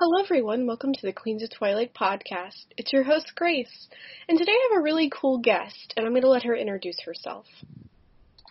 [0.00, 0.64] Hello, everyone.
[0.68, 2.66] Welcome to the Queens of Twilight podcast.
[2.76, 3.88] It's your host, Grace.
[4.28, 7.00] And today I have a really cool guest, and I'm going to let her introduce
[7.04, 7.46] herself.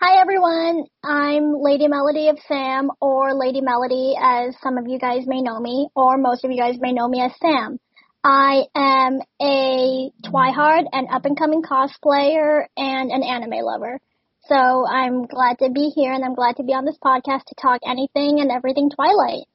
[0.01, 0.87] Hi, everyone.
[1.01, 5.57] I'm Lady Melody of Sam, or Lady Melody, as some of you guys may know
[5.57, 7.79] me, or most of you guys may know me as Sam.
[8.25, 14.01] I am a Twihard, an up and coming cosplayer, and an anime lover.
[14.49, 17.55] So I'm glad to be here, and I'm glad to be on this podcast to
[17.55, 19.47] talk anything and everything Twilight.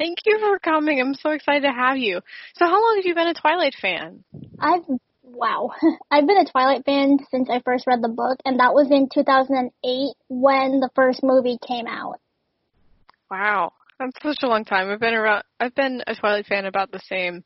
[0.00, 0.98] Thank you for coming.
[0.98, 2.20] I'm so excited to have you.
[2.54, 4.24] So how long have you been a Twilight fan?
[4.58, 4.80] I've
[5.22, 5.72] wow.
[6.10, 9.10] I've been a Twilight fan since I first read the book and that was in
[9.12, 12.18] 2008 when the first movie came out.
[13.30, 13.74] Wow.
[13.98, 14.88] That's such a long time.
[14.88, 17.44] I've been around I've been a Twilight fan about the same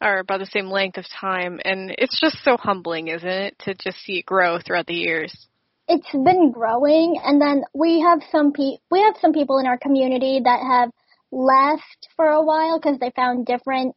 [0.00, 3.74] or about the same length of time and it's just so humbling, isn't it, to
[3.74, 5.34] just see it grow throughout the years.
[5.88, 9.76] It's been growing and then we have some pe- we have some people in our
[9.76, 10.90] community that have
[11.32, 13.94] left for a while because they found different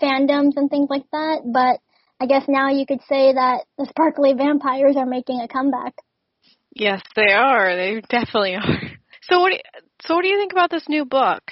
[0.00, 1.42] fandoms and things like that.
[1.44, 1.80] But
[2.20, 5.94] I guess now you could say that the sparkly vampires are making a comeback.
[6.74, 7.74] Yes, they are.
[7.74, 8.80] They definitely are.
[9.28, 9.48] So what?
[9.48, 9.60] Do you,
[10.02, 11.42] so what do you think about this new book?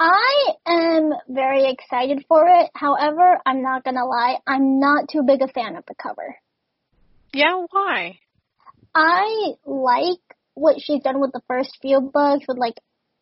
[0.00, 2.70] I am very excited for it.
[2.74, 6.36] However, I'm not gonna lie, I'm not too big a fan of the cover.
[7.32, 8.18] Yeah, why?
[8.94, 10.20] I like
[10.54, 12.74] what she's done with the first few books with like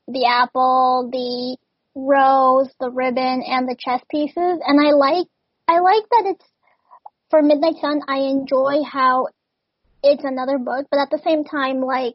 [0.08, 1.56] the apple, the
[1.94, 4.60] rose, the ribbon, and the chess pieces.
[4.64, 5.26] And I like,
[5.68, 6.44] I like that it's,
[7.30, 9.28] for Midnight Sun, I enjoy how
[10.02, 12.14] it's another book, but at the same time, like,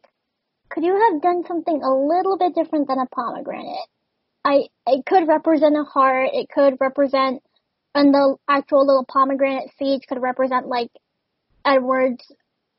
[0.70, 3.88] could you have done something a little bit different than a pomegranate?
[4.44, 7.42] I, it could represent a heart, it could represent,
[7.94, 10.90] and the actual little pomegranate seeds could represent like
[11.64, 12.24] Edward's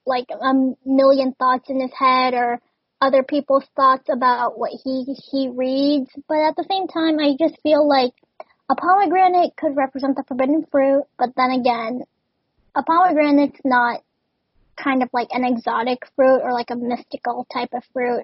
[0.06, 0.54] like a
[0.86, 2.60] million thoughts in his head or
[3.04, 7.62] other people's thoughts about what he he reads, but at the same time, I just
[7.62, 8.14] feel like
[8.70, 12.04] a pomegranate could represent the forbidden fruit, but then again,
[12.76, 14.02] a pomegranate's not
[14.82, 18.24] kind of like an exotic fruit or like a mystical type of fruit.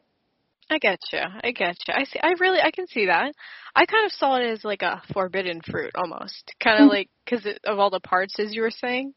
[0.69, 1.19] I get you.
[1.19, 1.93] I get you.
[1.93, 2.19] I see.
[2.21, 2.59] I really.
[2.61, 3.33] I can see that.
[3.75, 6.95] I kind of saw it as like a forbidden fruit, almost, kind of mm-hmm.
[6.95, 9.13] like because of all the parts, as you were saying.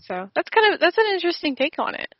[0.00, 2.12] So that's kind of that's an interesting take on it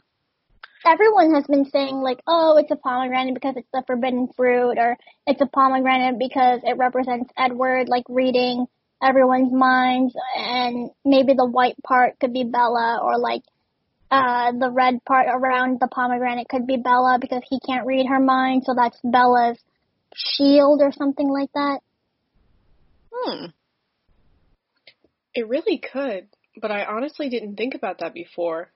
[0.86, 4.96] everyone has been saying like, oh, it's a pomegranate because it's the forbidden fruit, or
[5.26, 8.66] it's a pomegranate because it represents Edward, like reading
[9.02, 13.42] everyone's minds, and maybe the white part could be Bella, or like
[14.10, 18.20] uh the red part around the pomegranate could be Bella because he can't read her
[18.20, 19.58] mind, so that's Bella's
[20.14, 21.80] shield or something like that.
[23.12, 23.46] Hmm.
[25.34, 26.26] It really could,
[26.60, 28.72] but I honestly didn't think about that before.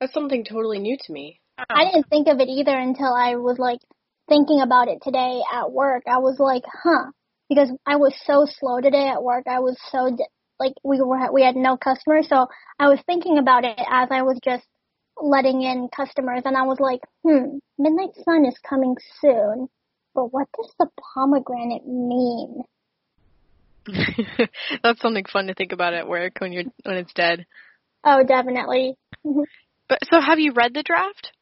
[0.00, 1.40] That's something totally new to me.
[1.58, 3.80] I didn't think of it either until I was like
[4.28, 6.04] thinking about it today at work.
[6.06, 7.10] I was like, huh,
[7.48, 9.44] because I was so slow today at work.
[9.46, 10.16] I was so
[10.58, 12.48] like we were we had no customers, so
[12.78, 14.66] I was thinking about it as I was just
[15.20, 19.68] letting in customers, and I was like, hmm, Midnight Sun is coming soon,
[20.14, 22.62] but what does the pomegranate mean?
[24.82, 27.46] That's something fun to think about at work when you're when it's dead.
[28.02, 28.96] Oh, definitely.
[29.88, 31.32] but so, have you read the draft?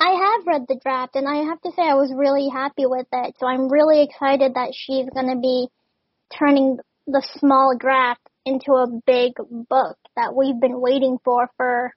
[0.00, 3.06] I have read the draft and I have to say I was really happy with
[3.12, 3.34] it.
[3.38, 5.68] So I'm really excited that she's going to be
[6.38, 11.94] turning the small draft into a big book that we've been waiting for for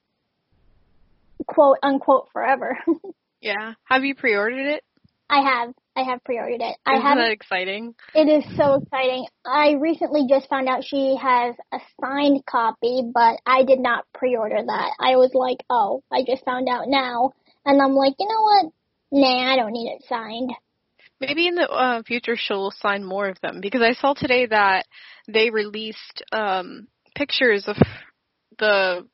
[1.46, 2.78] quote unquote forever.
[3.40, 3.74] yeah.
[3.84, 4.84] Have you pre-ordered it?
[5.30, 5.74] I have.
[5.96, 6.76] I have pre-ordered it.
[6.86, 7.18] Isn't I have.
[7.18, 7.94] that exciting?
[8.14, 9.26] It is so exciting.
[9.46, 14.62] I recently just found out she has a signed copy, but I did not pre-order
[14.66, 14.90] that.
[15.00, 17.32] I was like, oh, I just found out now.
[17.64, 18.72] And I'm like, you know what?
[19.12, 20.52] Nah, I don't need it signed.
[21.20, 24.86] Maybe in the uh, future she'll sign more of them because I saw today that
[25.28, 27.76] they released um, pictures of
[28.58, 29.06] the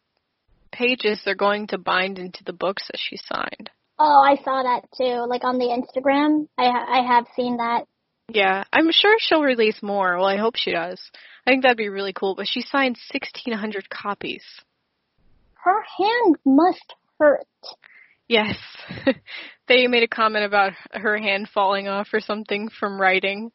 [0.73, 3.71] pages they're going to bind into the books that she signed.
[3.99, 5.27] Oh, I saw that too.
[5.29, 7.87] Like on the Instagram, I ha- I have seen that.
[8.31, 10.17] Yeah, I'm sure she'll release more.
[10.17, 11.01] Well, I hope she does.
[11.47, 12.35] I think that'd be really cool.
[12.35, 14.45] But she signed 1,600 copies.
[15.55, 17.47] Her hand must hurt.
[18.29, 18.57] Yes.
[19.69, 23.51] they made a comment about her hand falling off or something from writing.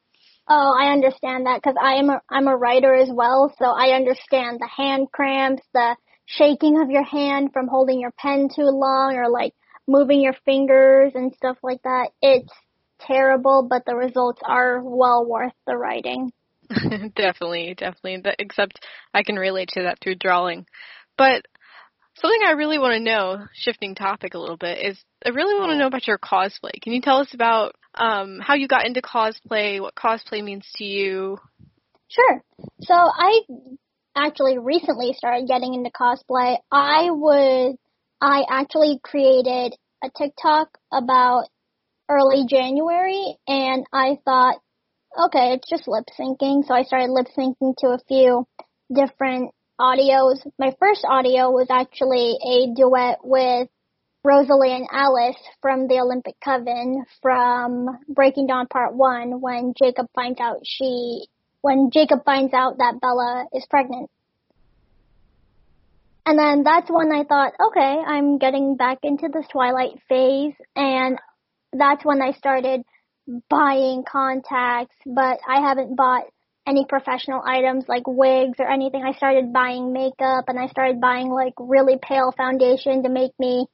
[0.49, 3.95] Oh, I understand that because I am a I'm a writer as well, so I
[3.95, 9.15] understand the hand cramps, the shaking of your hand from holding your pen too long,
[9.15, 9.53] or like
[9.87, 12.09] moving your fingers and stuff like that.
[12.21, 12.51] It's
[12.99, 16.31] terrible, but the results are well worth the writing.
[17.15, 18.21] definitely, definitely.
[18.39, 20.65] Except I can relate to that through drawing.
[21.17, 21.45] But
[22.15, 25.71] something I really want to know, shifting topic a little bit, is I really want
[25.71, 26.81] to know about your cosplay.
[26.81, 30.83] Can you tell us about um, how you got into cosplay, what cosplay means to
[30.83, 31.38] you?
[32.07, 32.44] Sure.
[32.81, 33.42] So I
[34.15, 36.57] actually recently started getting into cosplay.
[36.71, 37.77] I would,
[38.21, 41.45] I actually created a TikTok about
[42.10, 44.57] early January and I thought,
[45.18, 46.65] okay, it's just lip syncing.
[46.65, 48.48] So I started lip syncing to a few
[48.94, 50.37] different audios.
[50.57, 53.69] My first audio was actually a duet with
[54.23, 60.39] Rosalie and Alice from the Olympic Coven from Breaking Dawn Part 1 when Jacob finds
[60.39, 61.25] out she,
[61.61, 64.09] when Jacob finds out that Bella is pregnant.
[66.25, 71.19] And then that's when I thought, okay, I'm getting back into this Twilight phase and
[71.73, 72.83] that's when I started
[73.49, 76.23] buying contacts, but I haven't bought
[76.68, 79.04] any professional items like wigs or anything.
[79.04, 83.68] I started buying makeup and I started buying like really pale foundation to make me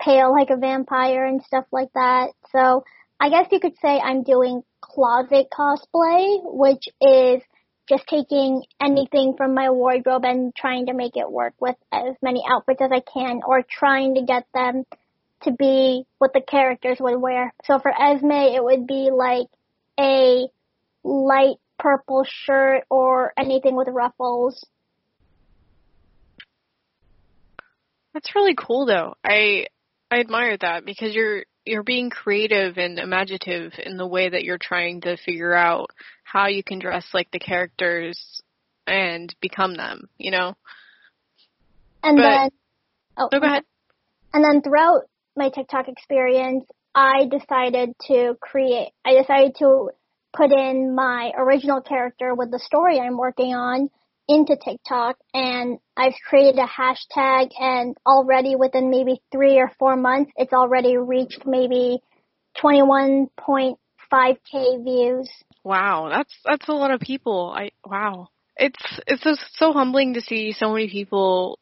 [0.00, 2.28] pale like a vampire and stuff like that.
[2.52, 2.84] So
[3.18, 7.42] I guess you could say I'm doing closet cosplay, which is
[7.88, 12.42] just taking anything from my wardrobe and trying to make it work with as many
[12.50, 14.84] outfits as I can or trying to get them
[15.42, 17.52] to be what the characters would wear.
[17.64, 19.46] So for Esme, it would be like
[19.98, 20.48] a
[21.02, 24.64] light purple shirt or anything with ruffles.
[28.12, 29.14] That's really cool though.
[29.24, 29.66] I
[30.10, 34.58] I admire that because you're you're being creative and imaginative in the way that you're
[34.58, 35.90] trying to figure out
[36.22, 38.42] how you can dress like the characters
[38.86, 40.54] and become them, you know?
[42.02, 42.50] And but, then
[43.16, 43.64] oh, go ahead.
[44.32, 45.02] And then throughout
[45.36, 49.90] my TikTok experience, I decided to create I decided to
[50.34, 53.88] put in my original character with the story I'm working on
[54.28, 60.32] into TikTok and I've created a hashtag and already within maybe three or four months,
[60.36, 62.00] it's already reached maybe
[62.62, 65.30] 21.5k views.
[65.62, 67.54] Wow, that's that's a lot of people.
[67.56, 68.28] I wow.
[68.56, 71.58] It's it's just so humbling to see so many people,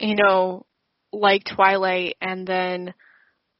[0.00, 0.66] you know,
[1.12, 2.94] like Twilight and then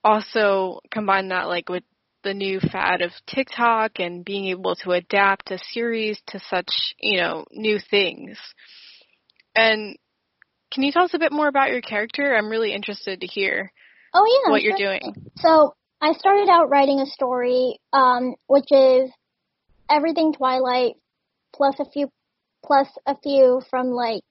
[0.02, 1.84] also combine that like with
[2.22, 7.20] the new fad of TikTok and being able to adapt a series to such, you
[7.20, 8.38] know, new things.
[9.54, 9.96] And
[10.72, 12.34] can you tell us a bit more about your character?
[12.34, 13.72] I'm really interested to hear
[14.14, 15.30] oh, yeah, what you're doing.
[15.36, 19.10] So I started out writing a story, um, which is
[19.90, 20.94] everything Twilight
[21.54, 22.08] plus a few
[22.64, 24.22] plus a few from like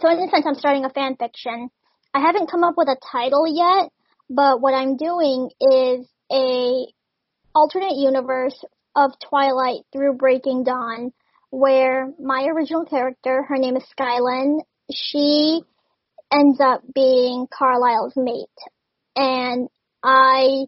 [0.00, 1.70] so in a sense I'm starting a fan fiction.
[2.12, 3.90] I haven't come up with a title yet,
[4.28, 6.86] but what I'm doing is a
[7.54, 8.64] alternate universe
[8.94, 11.12] of Twilight through Breaking Dawn,
[11.50, 14.60] where my original character, her name is Skylyn,
[14.92, 15.62] she
[16.32, 18.46] ends up being Carlisle's mate.
[19.16, 19.68] And
[20.02, 20.66] I,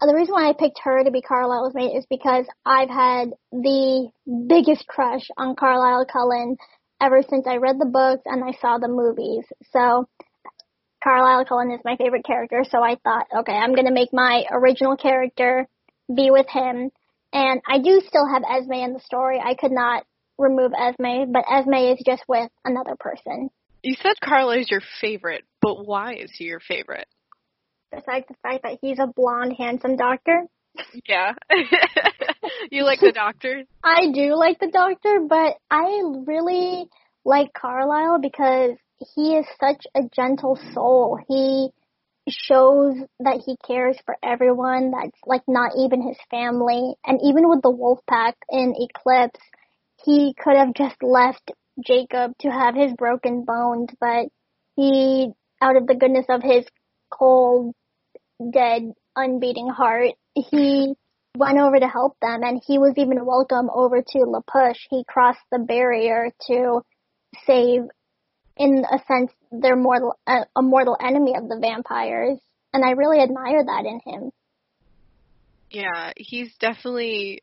[0.00, 4.10] the reason why I picked her to be Carlisle's mate is because I've had the
[4.46, 6.56] biggest crush on Carlisle Cullen
[7.00, 9.44] ever since I read the books and I saw the movies.
[9.72, 10.06] So,
[11.02, 14.96] Carlisle Cullen is my favorite character, so I thought, okay, I'm gonna make my original
[14.96, 15.66] character
[16.14, 16.90] be with him.
[17.32, 19.40] And I do still have Esme in the story.
[19.42, 20.04] I could not
[20.36, 23.50] remove Esme, but Esme is just with another person.
[23.82, 27.06] You said Carlisle is your favorite, but why is he your favorite?
[27.90, 30.44] Besides the fact that he's a blonde, handsome doctor.
[31.08, 31.32] Yeah.
[32.70, 33.64] you like the doctor?
[33.82, 36.88] I do like the doctor, but I really
[37.24, 38.76] like Carlisle because
[39.14, 41.18] he is such a gentle soul.
[41.28, 41.70] He
[42.28, 46.94] shows that he cares for everyone that's like not even his family.
[47.04, 49.40] And even with the wolf pack in Eclipse,
[50.04, 51.50] he could have just left
[51.84, 54.26] Jacob to have his broken bones, but
[54.76, 55.30] he,
[55.60, 56.66] out of the goodness of his
[57.10, 57.74] cold,
[58.52, 60.94] dead, unbeating heart, he
[61.36, 64.78] went over to help them and he was even welcome over to La Push.
[64.90, 66.82] He crossed the barrier to
[67.46, 67.82] save
[68.56, 72.38] in a sense, they're mortal, a, a mortal enemy of the vampires,
[72.72, 74.30] and I really admire that in him.
[75.70, 77.42] Yeah, he's definitely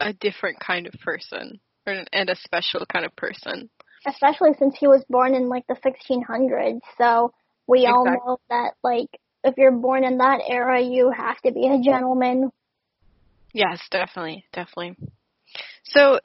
[0.00, 3.70] a different kind of person, and a special kind of person.
[4.06, 7.32] Especially since he was born in like the 1600s, so
[7.66, 7.92] we exactly.
[7.92, 9.08] all know that like
[9.44, 12.50] if you're born in that era, you have to be a gentleman.
[13.52, 14.96] Yes, definitely, definitely.
[15.84, 16.20] So,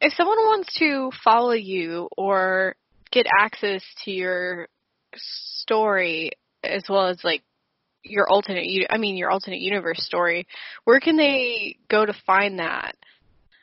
[0.00, 2.76] if someone wants to follow you or
[3.12, 4.68] get access to your
[5.16, 7.42] story as well as like
[8.02, 10.46] your alternate I mean your alternate universe story,
[10.84, 12.94] where can they go to find that?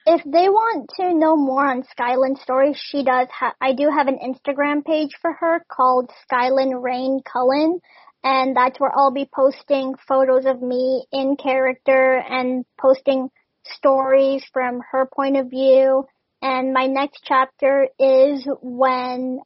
[0.08, 4.08] if they want to know more on Skylyn's story, she does have, I do have
[4.08, 7.82] an Instagram page for her called Skylyn Rain Cullen,
[8.24, 13.30] and that's where I'll be posting photos of me in character and posting
[13.66, 16.06] stories from her point of view.
[16.41, 19.39] And my next chapter is when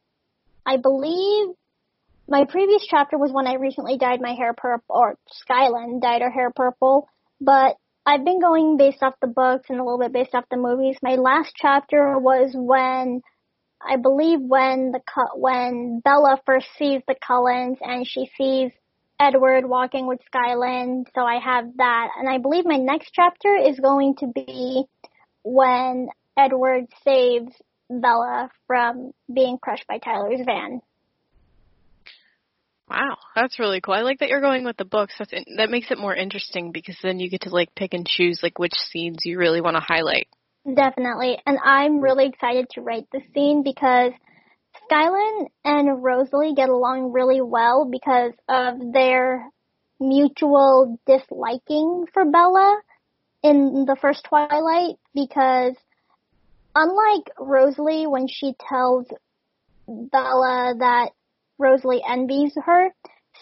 [0.65, 1.55] I believe
[2.27, 6.31] my previous chapter was when I recently dyed my hair purple, or Skylyn dyed her
[6.31, 7.09] hair purple,
[7.41, 10.57] but I've been going based off the books and a little bit based off the
[10.57, 10.97] movies.
[11.03, 13.21] My last chapter was when
[13.85, 15.01] I believe when the
[15.35, 18.71] when Bella first sees the Cullens and she sees
[19.19, 21.05] Edward walking with Skylyn.
[21.13, 24.85] So I have that, and I believe my next chapter is going to be
[25.43, 26.07] when
[26.37, 27.53] Edward saves
[27.89, 30.81] Bella from being crushed by Tyler's van.
[32.89, 33.93] Wow, that's really cool.
[33.93, 35.13] I like that you're going with the books.
[35.17, 38.05] That's in, that makes it more interesting because then you get to like pick and
[38.05, 40.27] choose like which scenes you really want to highlight.
[40.65, 44.11] Definitely, and I'm really excited to write the scene because
[44.91, 49.49] Skylyn and Rosalie get along really well because of their
[49.99, 52.81] mutual disliking for Bella
[53.41, 55.75] in the first Twilight because
[56.75, 59.07] unlike Rosalie when she tells
[59.87, 61.11] Bella that
[61.57, 62.89] Rosalie envies her.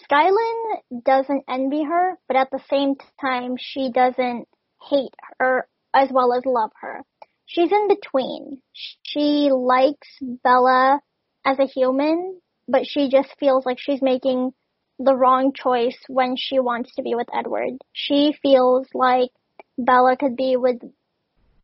[0.04, 4.48] Skylyn doesn't envy her, but at the same time, she doesn't
[4.88, 7.04] hate her as well as love her.
[7.46, 8.62] She's in between.
[9.02, 11.00] She likes Bella
[11.44, 14.52] as a human, but she just feels like she's making
[14.98, 17.78] the wrong choice when she wants to be with Edward.
[17.92, 19.30] She feels like
[19.78, 20.78] Bella could be with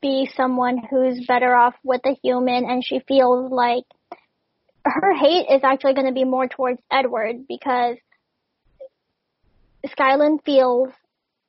[0.06, 3.82] be someone who's better off with a human and she feels like
[4.84, 7.96] her hate is actually going to be more towards Edward because
[9.84, 10.90] Skylyn feels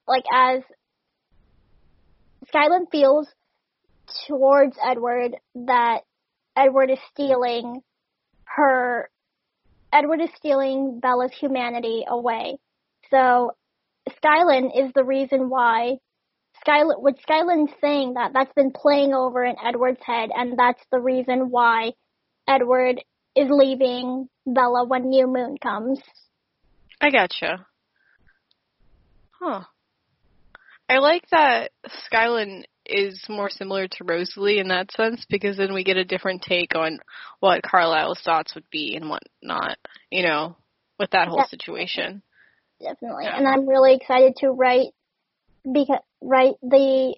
[0.08, 0.64] like as
[2.52, 3.28] Skylyn feels
[4.28, 6.00] towards Edward that
[6.56, 7.82] Edward is stealing
[8.46, 9.08] her
[9.94, 12.58] Edward is stealing Bella's humanity away.
[13.12, 13.52] So
[14.10, 15.98] Skylyn is the reason why
[16.66, 21.00] Skylyn what Skylyn's saying that that's been playing over in Edward's head and that's the
[21.00, 21.92] reason why
[22.48, 23.04] Edward
[23.36, 26.00] is leaving Bella when New Moon comes.
[27.00, 27.66] I gotcha.
[29.32, 29.62] Huh.
[30.90, 31.72] I like that
[32.12, 36.42] Skylyn is more similar to Rosalie in that sense because then we get a different
[36.42, 37.00] take on
[37.40, 39.78] what Carlisle's thoughts would be and what not,
[40.10, 40.56] you know,
[40.98, 42.22] with that whole situation.
[42.82, 43.26] Definitely.
[43.26, 43.38] Yeah.
[43.38, 44.94] And I'm really excited to write
[45.72, 47.16] because write the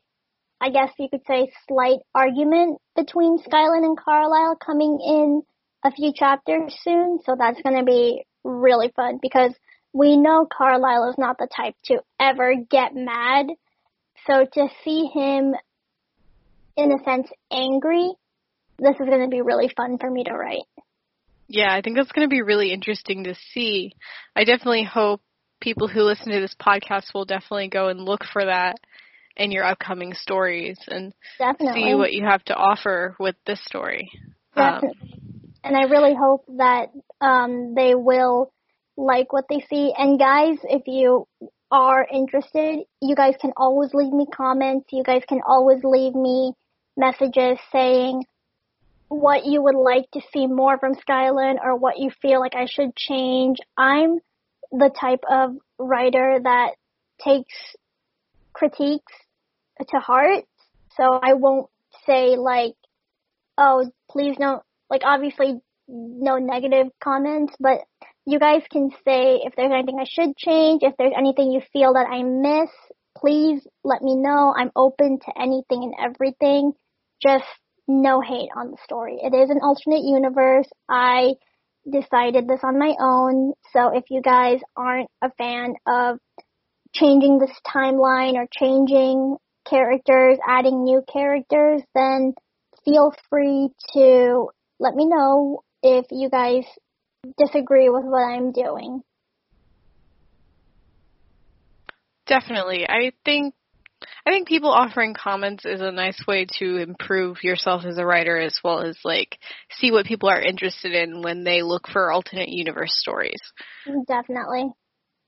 [0.61, 5.41] I guess you could say slight argument between Skylyn and Carlisle coming in
[5.85, 9.53] a few chapters soon, so that's going to be really fun because
[9.93, 13.47] we know Carlisle is not the type to ever get mad.
[14.27, 15.55] So to see him,
[16.75, 18.11] in a sense, angry,
[18.77, 20.67] this is going to be really fun for me to write.
[21.47, 23.93] Yeah, I think that's going to be really interesting to see.
[24.35, 25.21] I definitely hope
[25.59, 28.77] people who listen to this podcast will definitely go and look for that
[29.35, 31.81] in your upcoming stories and definitely.
[31.81, 34.11] see what you have to offer with this story.
[34.55, 34.99] Definitely.
[35.01, 36.87] Um, and I really hope that
[37.21, 38.51] um, they will
[38.97, 39.93] like what they see.
[39.97, 41.27] And guys, if you
[41.71, 44.87] are interested, you guys can always leave me comments.
[44.91, 46.53] You guys can always leave me
[46.97, 48.25] messages saying
[49.07, 52.65] what you would like to see more from Skylyn or what you feel like I
[52.65, 53.57] should change.
[53.77, 54.19] I'm
[54.71, 56.71] the type of writer that
[57.23, 57.53] takes
[58.53, 59.13] critiques
[59.89, 60.45] to heart.
[60.97, 61.69] So I won't
[62.05, 62.75] say like,
[63.57, 67.79] oh, please don't like obviously no negative comments, but
[68.25, 71.93] you guys can say if there's anything I should change, if there's anything you feel
[71.93, 72.69] that I miss,
[73.17, 74.53] please let me know.
[74.55, 76.73] I'm open to anything and everything.
[77.21, 77.45] Just
[77.88, 79.17] no hate on the story.
[79.21, 80.67] It is an alternate universe.
[80.88, 81.33] I
[81.89, 83.53] decided this on my own.
[83.74, 86.19] So if you guys aren't a fan of
[86.93, 89.38] changing this timeline or changing
[89.69, 92.33] characters, adding new characters, then
[92.86, 96.63] feel free to let me know if you guys
[97.38, 99.01] disagree with what I'm doing.
[102.25, 102.88] Definitely.
[102.88, 103.53] I think
[104.25, 108.39] I think people offering comments is a nice way to improve yourself as a writer
[108.39, 109.37] as well as like
[109.71, 113.39] see what people are interested in when they look for alternate universe stories.
[114.07, 114.71] Definitely.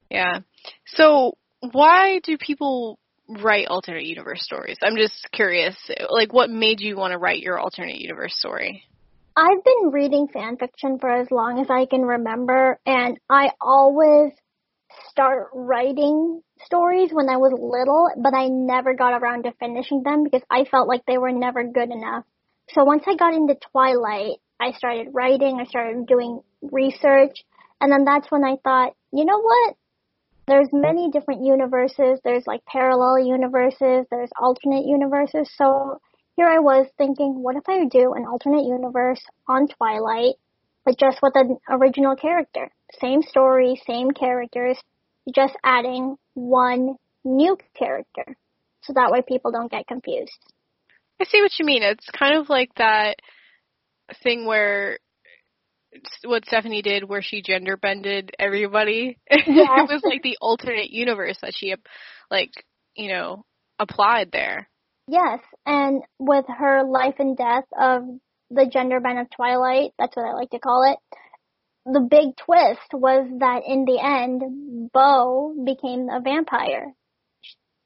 [0.09, 0.39] Yeah.
[0.87, 1.33] So
[1.71, 4.77] why do people write alternate universe stories?
[4.81, 5.75] I'm just curious.
[6.09, 8.83] Like what made you want to write your alternate universe story?
[9.35, 14.33] I've been reading fan fiction for as long as I can remember, and I always
[15.09, 20.23] start writing stories when I was little, but I never got around to finishing them
[20.23, 22.25] because I felt like they were never good enough.
[22.69, 27.43] So once I got into Twilight, I started writing, I started doing research,
[27.79, 29.75] and then that's when I thought, you know what?
[30.47, 32.19] There's many different universes.
[32.23, 34.05] There's like parallel universes.
[34.09, 35.49] There's alternate universes.
[35.55, 35.99] So
[36.35, 40.35] here I was thinking, what if I do an alternate universe on Twilight,
[40.85, 42.71] but just with an original character?
[42.99, 44.77] Same story, same characters,
[45.33, 48.37] just adding one new character.
[48.83, 50.37] So that way people don't get confused.
[51.19, 51.83] I see what you mean.
[51.83, 53.17] It's kind of like that
[54.23, 54.97] thing where
[56.23, 59.19] what Stephenie did where she gender bended everybody.
[59.29, 59.43] Yes.
[59.47, 61.75] it was like the alternate universe that she
[62.29, 62.51] like,
[62.95, 63.45] you know,
[63.79, 64.69] applied there.
[65.07, 68.03] Yes, and with her life and death of
[68.49, 70.97] the gender bend of Twilight, that's what I like to call it.
[71.85, 76.93] The big twist was that in the end, Bo became a vampire.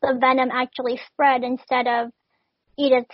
[0.01, 2.11] The venom actually spread instead of
[2.77, 3.07] Edith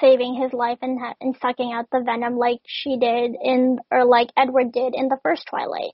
[0.00, 4.04] saving his life and, ha- and sucking out the venom like she did in, or
[4.04, 5.92] like Edward did in the first Twilight.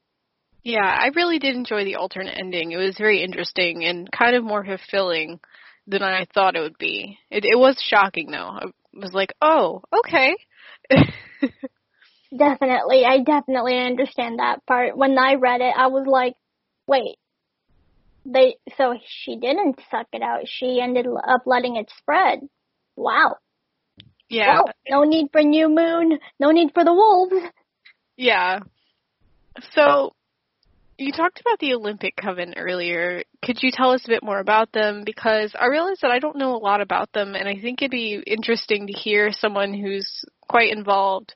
[0.62, 2.73] Yeah, I really did enjoy the alternate ending.
[2.73, 5.38] It was very interesting and kind of more fulfilling
[5.87, 7.18] than I thought it would be.
[7.30, 8.49] It, it was shocking though.
[8.49, 10.37] I was like, oh, okay.
[12.37, 14.96] Definitely, I definitely understand that part.
[14.96, 16.35] When I read it, I was like,
[16.87, 17.16] wait,
[18.25, 20.43] they, so she didn't suck it out.
[20.47, 22.40] She ended up letting it spread.
[22.97, 23.37] Wow.
[24.28, 24.55] yeah.
[24.55, 26.19] Well, no need for New Moon.
[26.40, 27.35] No need for the wolves.
[28.16, 28.61] Yeah.
[29.73, 30.12] So,
[30.99, 33.23] you talked about the Olympic Coven earlier.
[33.45, 35.02] Could you tell us a bit more about them?
[35.05, 37.90] Because I realize that I don't know a lot about them, and I think it'd
[37.90, 41.35] be interesting to hear someone who's quite involved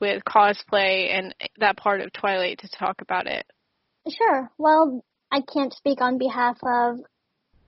[0.00, 3.44] with cosplay and that part of Twilight to talk about it.
[4.08, 4.50] Sure.
[4.58, 6.98] Well, I can't speak on behalf of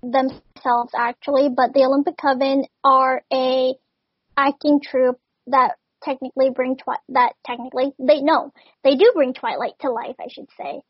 [0.02, 3.74] themselves actually, but the Olympic Coven are a
[4.36, 9.90] acting troupe that technically bring twi- that technically they no they do bring Twilight to
[9.90, 10.16] life.
[10.20, 10.82] I should say.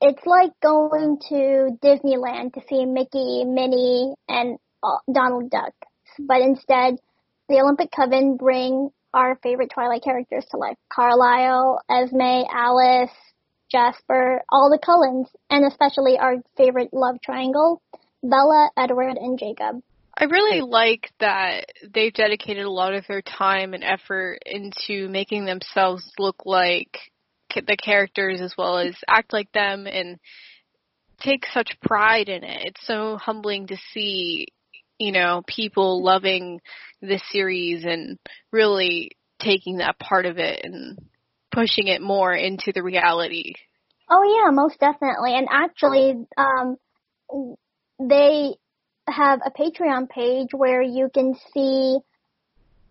[0.00, 5.74] It's like going to Disneyland to see Mickey, Minnie, and uh, Donald Duck,
[6.18, 6.96] but instead
[7.48, 13.10] the Olympic Coven bring our favorite Twilight characters to life: Carlisle, Esme, Alice,
[13.70, 17.82] Jasper, all the Cullens, and especially our favorite love triangle,
[18.22, 19.82] Bella, Edward, and Jacob.
[20.18, 25.46] I really like that they've dedicated a lot of their time and effort into making
[25.46, 26.98] themselves look like
[27.54, 30.18] the characters as well as act like them and
[31.20, 32.66] take such pride in it.
[32.66, 34.48] It's so humbling to see,
[34.98, 36.60] you know, people loving
[37.00, 38.18] this series and
[38.52, 40.98] really taking that part of it and
[41.52, 43.54] pushing it more into the reality.
[44.10, 45.36] Oh yeah, most definitely.
[45.36, 46.76] And actually, um,
[48.00, 48.54] they
[49.08, 51.98] have a Patreon page where you can see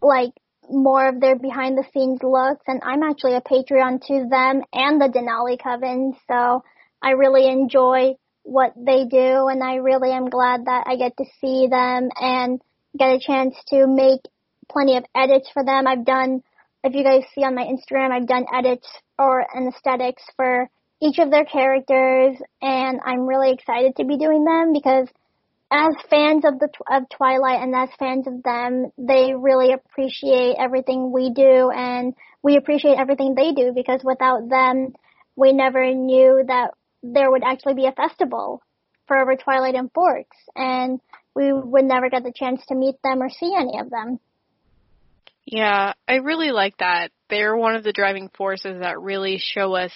[0.02, 0.32] like
[0.70, 5.02] more of their behind the scenes looks and I'm actually a Patreon to them and
[5.02, 6.64] the Denali Coven, so
[7.02, 11.26] I really enjoy what they do and I really am glad that I get to
[11.42, 12.62] see them and
[12.98, 14.22] get a chance to make
[14.72, 15.88] plenty of edits for them.
[15.88, 16.44] I've done
[16.84, 18.88] if you guys see on my Instagram, I've done edits
[19.18, 20.70] or anesthetics for
[21.02, 25.08] each of their characters and I'm really excited to be doing them because
[25.72, 31.12] as fans of the of Twilight and as fans of them, they really appreciate everything
[31.12, 34.94] we do and we appreciate everything they do because without them,
[35.36, 36.72] we never knew that
[37.04, 38.62] there would actually be a festival
[39.08, 41.00] for Twilight and Forks and
[41.36, 44.20] we would never get the chance to meet them or see any of them.
[45.52, 47.10] Yeah, I really like that.
[47.30, 49.92] They're one of the driving forces that really show us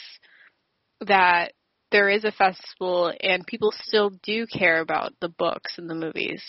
[1.01, 1.53] that
[1.91, 6.41] there is a festival and people still do care about the books and the movies.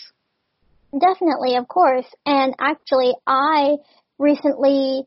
[0.91, 2.07] Definitely, of course.
[2.25, 3.75] And actually, I
[4.17, 5.03] recently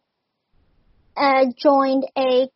[1.16, 2.48] uh, joined a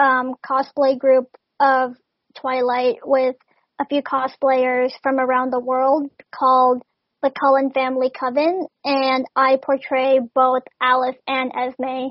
[0.00, 1.26] um, cosplay group
[1.58, 1.96] of
[2.36, 3.34] Twilight with
[3.80, 6.82] a few cosplayers from around the world called
[7.22, 12.08] the Cullen Family Coven, and I portray both Alice and Esme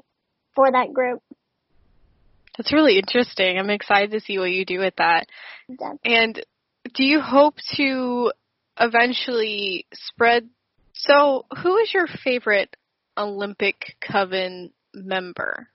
[0.56, 1.22] for that group.
[2.58, 3.58] That's really interesting.
[3.58, 5.28] I'm excited to see what you do with that.
[5.80, 6.44] That- And
[6.94, 8.32] do you hope to
[8.80, 10.50] eventually spread?
[10.94, 12.76] So, who is your favorite
[13.18, 15.70] Olympic Coven member?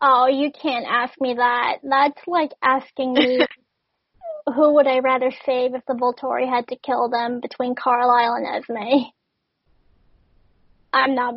[0.00, 1.78] Oh, you can't ask me that.
[1.84, 3.38] That's like asking me
[4.46, 8.46] who would I rather save if the Volturi had to kill them between Carlisle and
[8.46, 9.10] Esme.
[10.92, 11.34] I'm not.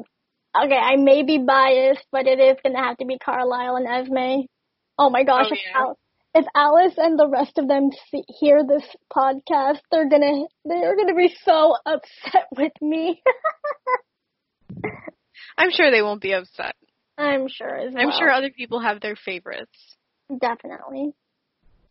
[0.58, 4.48] Okay, I may be biased, but it is gonna have to be Carlisle and Esme.
[4.98, 5.94] Oh my gosh, Oh, if, yeah.
[6.38, 8.84] If Alice and the rest of them see, hear this
[9.16, 13.22] podcast, they're gonna they're gonna be so upset with me.
[15.58, 16.76] I'm sure they won't be upset.
[17.18, 19.78] I'm sure as I'm sure other people have their favorites.
[20.30, 21.14] Definitely.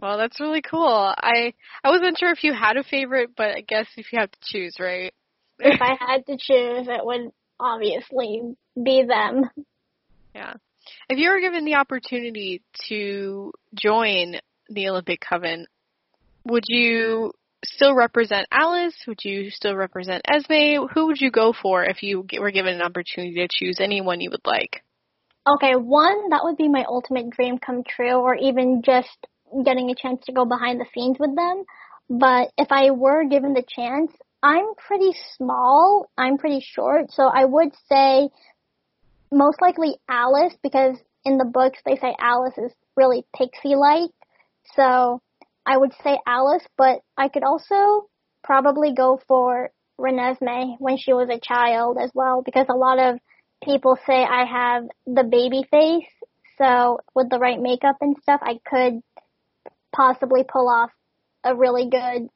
[0.05, 1.15] Well, that's really cool.
[1.17, 4.31] I I wasn't sure if you had a favorite, but I guess if you have
[4.31, 5.15] to choose, right?
[5.59, 8.43] If I had to choose, it would obviously
[8.77, 9.49] be them.
[10.35, 10.55] Yeah.
[11.09, 14.35] If you were given the opportunity to join
[14.69, 15.67] the Olympic Coven,
[16.45, 17.33] would you
[17.65, 18.97] still represent Alice?
[19.07, 20.87] Would you still represent Esme?
[20.93, 24.31] Who would you go for if you were given an opportunity to choose anyone you
[24.33, 24.83] would like?
[25.49, 29.27] Okay, one, that would be my ultimate dream come true, or even just
[29.65, 31.65] getting a chance to go behind the scenes with them.
[32.09, 34.11] But if I were given the chance,
[34.43, 38.29] I'm pretty small, I'm pretty short, so I would say
[39.33, 44.11] most likely Alice, because in the books they say Alice is really pixie-like.
[44.77, 45.23] So
[45.65, 48.09] I would say Alice, but I could also
[48.43, 53.19] probably go for Renesmee when she was a child as well, because a lot of
[53.65, 56.11] people say I have the baby face.
[56.59, 59.01] So with the right makeup and stuff, I could
[59.95, 60.91] possibly pull off
[61.45, 62.29] a really good,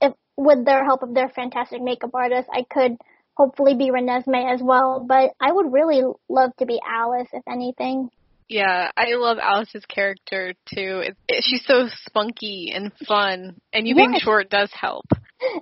[0.00, 2.96] if with their help of their fantastic makeup artist, I could
[3.36, 5.04] hopefully be Renesmee as well.
[5.06, 8.10] But I would really love to be Alice, if anything.
[8.48, 11.02] Yeah, I love Alice's character too.
[11.04, 14.22] It, it, she's so spunky and fun, and you being Yes.
[14.22, 15.04] short does help.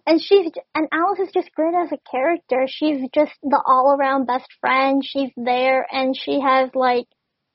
[0.07, 2.67] And she's and Alice is just great as a character.
[2.69, 5.03] She's just the all-around best friend.
[5.05, 7.07] She's there, and she has like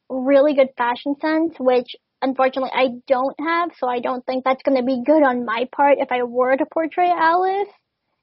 [0.10, 3.72] really good fashion sense, which unfortunately I don't have.
[3.80, 6.56] So I don't think that's going to be good on my part if I were
[6.56, 7.70] to portray Alice,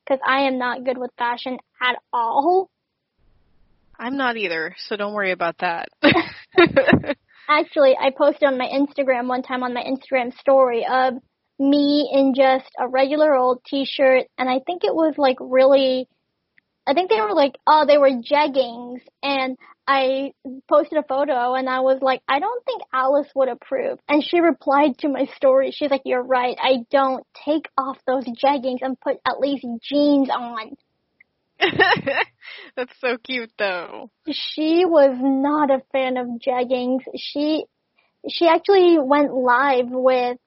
[0.05, 2.71] because I am not good with fashion at all.
[3.99, 5.89] I'm not either, so don't worry about that.
[7.49, 11.15] Actually, I posted on my Instagram one time on my Instagram story of
[11.59, 16.09] me in just a regular old t-shirt and I think it was like really
[16.87, 19.59] I think they were like oh they were jeggings and
[19.89, 20.33] I
[20.69, 24.41] posted a photo and I was like I don't think Alice would approve and she
[24.41, 29.01] replied to my story she's like you're right I don't take off those jeggings and
[29.01, 30.77] put at least jeans on
[32.77, 34.11] That's so cute though.
[34.31, 37.01] she was not a fan of jeggings.
[37.17, 37.65] She
[38.29, 40.39] she actually went live with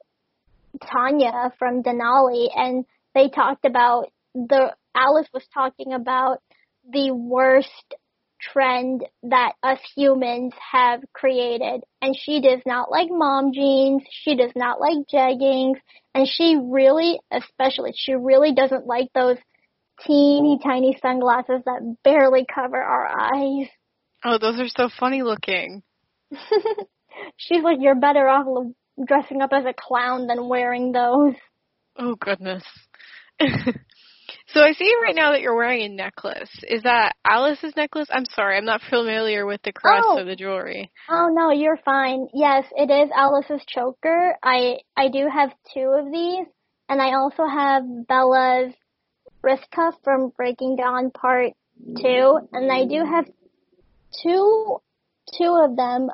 [0.82, 6.42] Tanya from Denali and they talked about the Alice was talking about
[6.90, 7.96] the worst
[8.42, 14.52] trend that us humans have created and she does not like mom jeans, she does
[14.56, 15.76] not like jeggings,
[16.14, 19.38] and she really especially she really doesn't like those
[20.06, 23.68] teeny tiny sunglasses that barely cover our eyes.
[24.24, 25.84] Oh, those are so funny looking.
[27.38, 28.46] She's like, you're better off
[29.06, 31.34] dressing up as a clown than wearing those.
[31.98, 32.64] Oh goodness.
[34.54, 36.50] so I see right now that you're wearing a necklace.
[36.68, 38.08] Is that Alice's necklace?
[38.12, 40.18] I'm sorry, I'm not familiar with the crest Oh.
[40.20, 40.92] of the jewelry.
[41.10, 42.28] Oh no, you're fine.
[42.34, 44.38] Yes, it is Alice's choker.
[44.44, 46.48] I I do have two of these,
[46.90, 48.74] and I also have Bella's
[49.44, 51.54] wrist cuff from Breaking Dawn Part
[52.02, 53.26] Two, and I do have
[54.24, 54.78] two
[55.38, 56.10] two of them,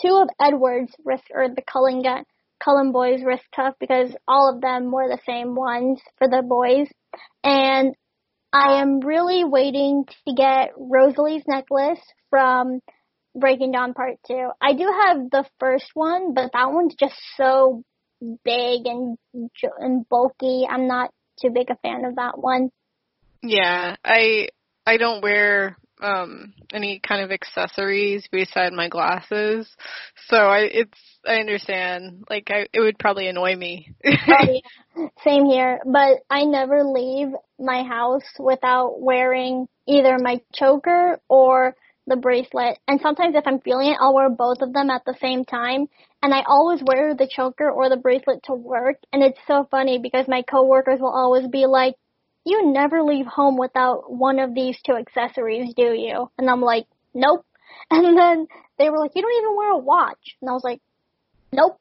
[0.00, 2.24] two of Edward's wrist or the Cullen gun.
[2.64, 6.88] Cullen boys wrist cuff because all of them were the same ones for the boys.
[7.42, 7.94] And
[8.52, 12.00] I am really waiting to get Rosalie's necklace
[12.30, 12.80] from
[13.34, 14.50] Breaking Dawn Part 2.
[14.62, 17.82] I do have the first one, but that one's just so
[18.44, 19.18] big and
[19.78, 20.66] and bulky.
[20.70, 21.10] I'm not
[21.42, 22.70] too big a fan of that one.
[23.42, 24.48] Yeah, I
[24.86, 29.68] I don't wear um any kind of accessories beside my glasses.
[30.28, 32.24] So I it's I understand.
[32.28, 33.94] Like I it would probably annoy me.
[34.06, 35.08] Oh, yeah.
[35.24, 41.74] Same here, but I never leave my house without wearing either my choker or
[42.06, 42.78] the bracelet.
[42.86, 45.88] And sometimes if I'm feeling it, I'll wear both of them at the same time.
[46.22, 48.96] And I always wear the choker or the bracelet to work.
[49.12, 51.94] And it's so funny because my coworkers will always be like,
[52.44, 56.30] you never leave home without one of these two accessories, do you?
[56.38, 57.44] And I'm like, nope.
[57.90, 58.46] And then
[58.78, 60.36] they were like, you don't even wear a watch.
[60.40, 60.80] And I was like,
[61.52, 61.78] nope.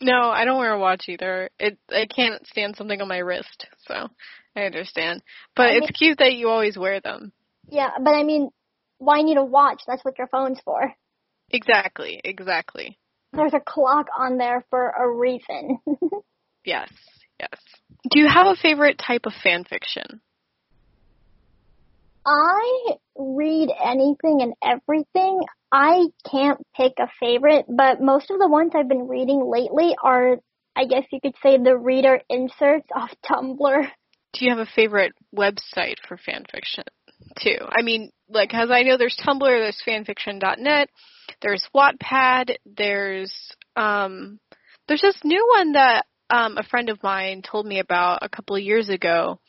[0.00, 1.50] No, I don't wear a watch either.
[1.58, 4.08] It I can't stand something on my wrist, so
[4.56, 5.22] I understand.
[5.56, 7.32] But I it's cute that you always wear them.
[7.68, 8.50] Yeah, but I mean,
[8.98, 9.82] why need a watch?
[9.86, 10.94] That's what your phone's for.
[11.50, 12.98] Exactly, exactly.
[13.32, 15.78] There's a clock on there for a reason.
[16.64, 16.90] Yes,
[17.38, 17.58] yes.
[18.08, 20.20] Do you have a favorite type of fan fiction?
[22.24, 25.40] I read anything and everything.
[25.72, 30.36] I can't pick a favorite, but most of the ones I've been reading lately are,
[30.76, 33.86] I guess you could say, the reader inserts off Tumblr.
[34.32, 36.84] Do you have a favorite website for fan fiction,
[37.40, 37.58] too?
[37.68, 40.88] I mean, like, as I know there's Tumblr, there's fanfiction.net,
[41.42, 43.34] there's Wattpad, there's,
[43.76, 44.38] um,
[44.86, 48.56] there's this new one that, um, a friend of mine told me about a couple
[48.56, 49.40] of years ago.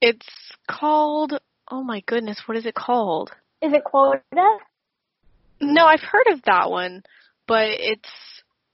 [0.00, 0.26] It's
[0.70, 1.32] called,
[1.70, 3.30] oh my goodness, what is it called?
[3.62, 4.20] Is it Quota?
[5.60, 7.02] No, I've heard of that one,
[7.46, 8.08] but it's,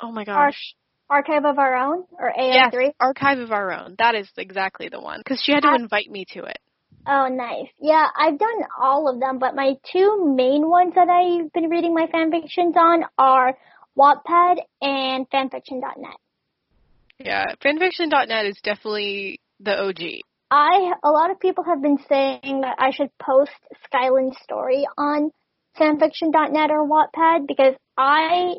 [0.00, 0.74] oh my gosh.
[1.09, 2.72] Archive of Our Own or AO3?
[2.72, 3.96] Yes, Archive of Our Own.
[3.98, 5.20] That is exactly the one.
[5.20, 6.59] Because she had to invite me to it.
[7.07, 7.66] Oh, nice.
[7.81, 11.94] Yeah, I've done all of them, but my two main ones that I've been reading
[11.94, 13.57] my fanfictions on are
[13.98, 16.16] Wattpad and fanfiction.net.
[17.23, 20.23] Yeah, fanfiction.net is definitely the OG.
[20.51, 23.53] I a lot of people have been saying that I should post
[23.87, 25.31] Skylyn's story on
[25.79, 28.55] fanfiction.net or Wattpad because I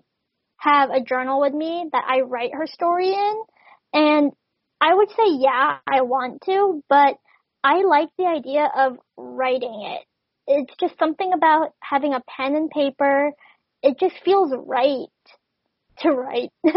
[0.57, 3.41] have a journal with me that I write her story in
[3.93, 4.31] and
[4.79, 7.15] I would say yeah, I want to, but
[7.63, 10.05] I like the idea of writing it.
[10.47, 13.31] It's just something about having a pen and paper.
[13.81, 15.07] It just feels right
[15.99, 16.51] to write.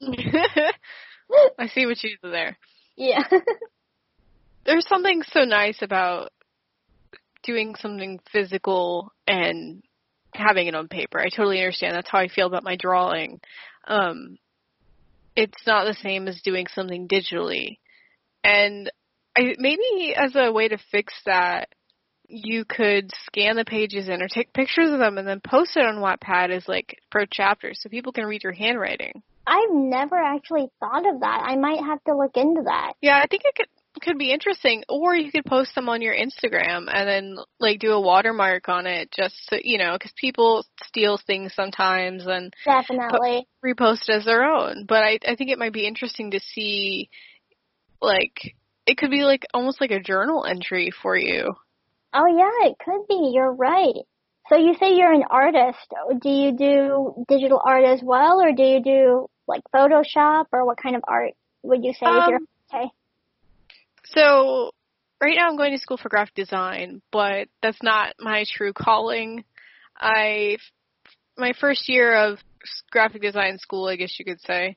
[1.58, 2.56] I see what you did there.
[2.96, 3.24] Yeah.
[4.66, 6.30] There's something so nice about
[7.42, 9.82] doing something physical and
[10.34, 11.20] having it on paper.
[11.20, 11.94] I totally understand.
[11.94, 13.40] That's how I feel about my drawing.
[13.86, 14.38] Um,
[15.36, 17.78] it's not the same as doing something digitally.
[18.42, 18.90] And
[19.36, 21.68] I, maybe as a way to fix that,
[22.26, 25.84] you could scan the pages in or take pictures of them and then post it
[25.84, 29.22] on Wattpad as like per chapters so people can read your handwriting.
[29.46, 31.42] I've never actually thought of that.
[31.46, 32.94] I might have to look into that.
[33.00, 33.68] Yeah, I think it could
[34.02, 34.82] could be interesting.
[34.88, 38.86] Or you could post them on your Instagram and then like do a watermark on
[38.86, 44.24] it just so, you know, because people steal things sometimes and definitely po- repost as
[44.24, 44.86] their own.
[44.86, 47.08] But I I think it might be interesting to see
[48.00, 48.54] like
[48.86, 51.54] it could be like almost like a journal entry for you.
[52.12, 53.32] Oh yeah, it could be.
[53.34, 53.94] You're right.
[54.48, 55.86] So you say you're an artist.
[56.20, 60.78] Do you do digital art as well, or do you do like Photoshop, or what
[60.82, 62.90] kind of art would you say um, is your um, okay?
[64.06, 64.70] So
[65.20, 69.44] right now I'm going to school for graphic design, but that's not my true calling.
[69.96, 70.58] I
[71.36, 72.38] my first year of
[72.90, 74.76] graphic design school, I guess you could say,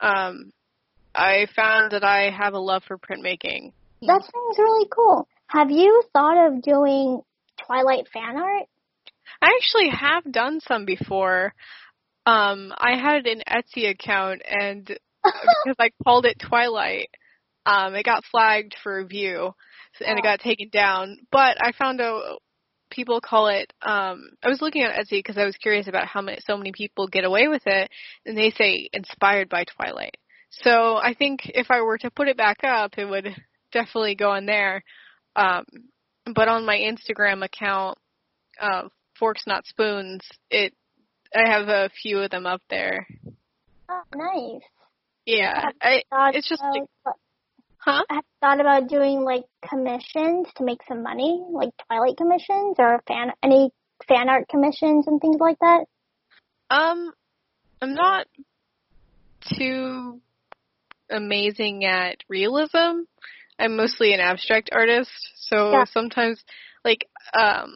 [0.00, 0.52] um,
[1.14, 3.72] I found that I have a love for printmaking.
[4.02, 5.28] That sounds really cool.
[5.46, 7.20] Have you thought of doing
[7.66, 8.66] Twilight fan art?
[9.40, 11.54] I actually have done some before.
[12.24, 14.86] Um, I had an Etsy account and
[15.24, 17.10] because I called it Twilight,
[17.66, 19.52] um, it got flagged for review,
[20.04, 21.18] and it got taken down.
[21.30, 22.40] But I found out
[22.90, 23.72] people call it.
[23.82, 26.72] Um, I was looking at Etsy because I was curious about how many so many
[26.72, 27.90] people get away with it,
[28.26, 30.16] and they say inspired by Twilight.
[30.50, 33.28] So I think if I were to put it back up, it would
[33.72, 34.82] definitely go in there.
[35.36, 35.64] Um,
[36.34, 37.96] but on my Instagram account,
[38.60, 38.82] uh,
[39.18, 40.74] Forks Not Spoons, it
[41.34, 43.06] I have a few of them up there.
[43.88, 44.62] Oh, nice.
[45.24, 47.14] Yeah, I, it's just like
[47.84, 48.04] Huh?
[48.08, 53.32] I thought about doing like commissions to make some money, like Twilight commissions or fan
[53.42, 53.72] any
[54.06, 55.84] fan art commissions and things like that.
[56.70, 57.12] Um,
[57.80, 58.28] I'm not
[59.58, 60.20] too
[61.10, 63.02] amazing at realism.
[63.58, 65.84] I'm mostly an abstract artist, so yeah.
[65.84, 66.40] sometimes
[66.84, 67.74] like um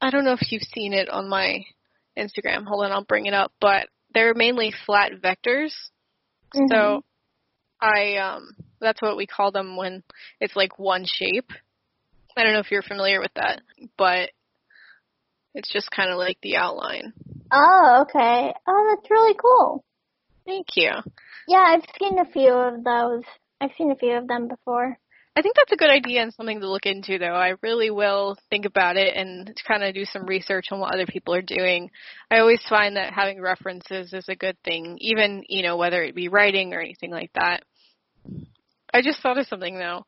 [0.00, 1.66] I don't know if you've seen it on my
[2.18, 2.66] Instagram.
[2.66, 5.72] Hold on, I'll bring it up, but they're mainly flat vectors.
[6.54, 6.66] Mm-hmm.
[6.70, 7.04] So
[7.80, 10.02] I um that's what we call them when
[10.40, 11.50] it's like one shape.
[12.36, 13.60] I don't know if you're familiar with that,
[13.98, 14.30] but
[15.54, 17.12] it's just kind of like the outline.
[17.52, 18.54] Oh, okay.
[18.66, 19.84] Oh, that's really cool.
[20.46, 20.90] Thank you.
[21.48, 23.24] Yeah, I've seen a few of those.
[23.60, 24.96] I've seen a few of them before.
[25.36, 27.34] I think that's a good idea and something to look into though.
[27.34, 31.06] I really will think about it and kind of do some research on what other
[31.06, 31.90] people are doing.
[32.30, 36.16] I always find that having references is a good thing, even, you know, whether it
[36.16, 37.62] be writing or anything like that.
[38.92, 40.04] I just thought of something though.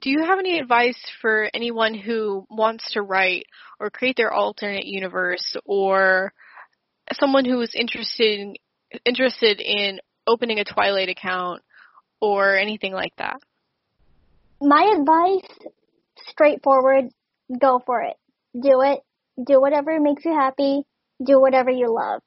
[0.00, 3.46] Do you have any advice for anyone who wants to write
[3.78, 6.32] or create their alternate universe or
[7.12, 8.54] someone who is interested in,
[9.06, 11.62] interested in opening a Twilight account
[12.20, 13.36] or anything like that?
[14.64, 15.72] My advice,
[16.28, 17.06] straightforward,
[17.60, 18.16] go for it.
[18.54, 19.00] Do it.
[19.44, 20.82] Do whatever makes you happy.
[21.24, 22.22] Do whatever you love.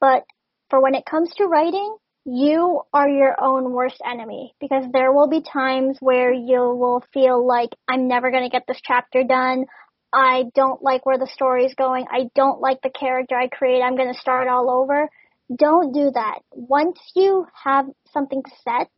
[0.00, 0.22] But
[0.68, 5.28] for when it comes to writing, you are your own worst enemy because there will
[5.28, 9.66] be times where you will feel like I'm never going to get this chapter done.
[10.12, 12.06] I don't like where the story is going.
[12.08, 13.82] I don't like the character I create.
[13.82, 15.08] I'm going to start all over.
[15.52, 16.38] Don't do that.
[16.52, 18.90] Once you have something set,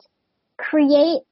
[0.58, 1.22] create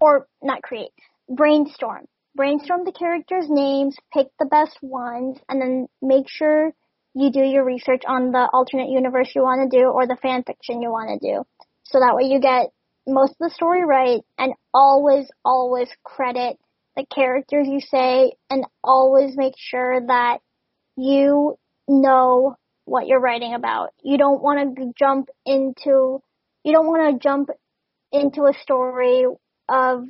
[0.00, 0.90] or not create,
[1.28, 2.06] brainstorm.
[2.34, 6.72] Brainstorm the characters' names, pick the best ones, and then make sure
[7.14, 10.44] you do your research on the alternate universe you want to do or the fan
[10.44, 11.44] fiction you want to do.
[11.84, 12.70] So that way you get
[13.06, 16.58] most of the story right and always, always credit
[16.96, 20.38] the characters you say and always make sure that
[20.96, 21.56] you
[21.88, 23.90] know what you're writing about.
[24.02, 26.20] You don't want to jump into,
[26.62, 27.50] you don't want to jump
[28.12, 29.24] into a story
[29.68, 30.04] of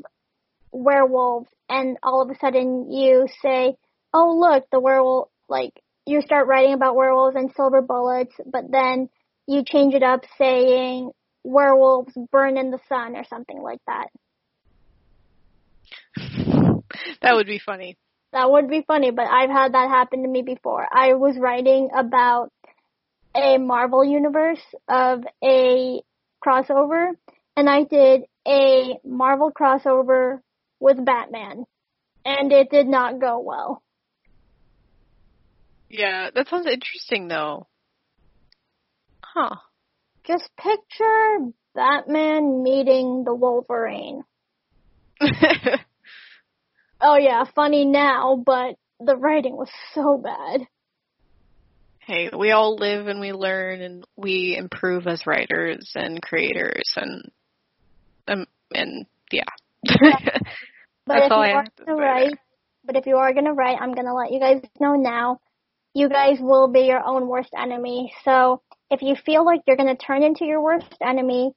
[0.72, 3.76] werewolves and all of a sudden you say,
[4.14, 5.72] oh look, the werewolf, like,
[6.06, 9.08] you start writing about werewolves and silver bullets, but then
[9.46, 11.10] you change it up saying
[11.44, 14.08] werewolves burn in the sun or something like that.
[17.22, 17.96] that would be funny.
[18.32, 20.86] That would be funny, but I've had that happen to me before.
[20.90, 22.52] I was writing about
[23.34, 26.02] a Marvel universe of a
[26.44, 27.12] crossover,
[27.56, 30.40] and I did a Marvel crossover
[30.80, 31.64] with Batman,
[32.24, 33.82] and it did not go well.
[35.90, 37.66] Yeah, that sounds interesting though.
[39.22, 39.56] Huh.
[40.24, 41.38] Just picture
[41.74, 44.24] Batman meeting the Wolverine.
[45.20, 50.66] oh yeah, funny now, but the writing was so bad.
[52.00, 57.30] Hey, we all live and we learn and we improve as writers and creators and
[58.28, 59.44] um and yeah.
[59.84, 59.92] but
[61.06, 62.38] That's if all you I are gonna write,
[62.84, 65.40] but if you are gonna write, I'm gonna let you guys know now.
[65.94, 68.12] You guys will be your own worst enemy.
[68.24, 71.52] So if you feel like you're gonna turn into your worst enemy,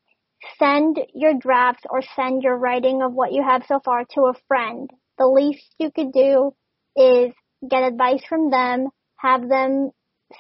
[0.58, 4.34] send your drafts or send your writing of what you have so far to a
[4.48, 4.90] friend.
[5.18, 6.54] The least you could do
[6.96, 7.34] is
[7.70, 9.92] get advice from them, have them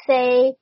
[0.08, 0.54] say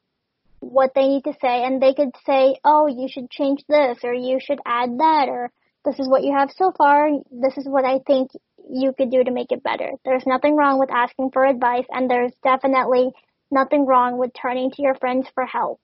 [0.59, 4.13] what they need to say, and they could say, oh, you should change this, or
[4.13, 5.51] you should add that, or
[5.85, 8.31] this is what you have so far, this is what I think
[8.69, 9.91] you could do to make it better.
[10.05, 13.11] There's nothing wrong with asking for advice, and there's definitely
[13.51, 15.79] nothing wrong with turning to your friends for help.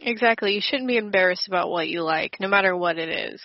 [0.00, 0.54] Exactly.
[0.54, 3.40] You shouldn't be embarrassed about what you like, no matter what it is.